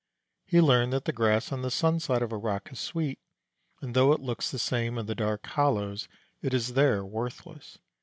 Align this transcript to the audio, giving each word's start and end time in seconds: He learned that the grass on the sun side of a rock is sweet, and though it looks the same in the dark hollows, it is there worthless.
He 0.47 0.59
learned 0.61 0.91
that 0.93 1.05
the 1.05 1.13
grass 1.13 1.51
on 1.51 1.61
the 1.61 1.69
sun 1.69 1.99
side 1.99 2.23
of 2.23 2.31
a 2.31 2.35
rock 2.35 2.71
is 2.71 2.79
sweet, 2.79 3.19
and 3.83 3.93
though 3.93 4.13
it 4.13 4.19
looks 4.19 4.49
the 4.49 4.57
same 4.57 4.97
in 4.97 5.05
the 5.05 5.13
dark 5.13 5.45
hollows, 5.45 6.07
it 6.41 6.55
is 6.55 6.73
there 6.73 7.05
worthless. 7.05 7.77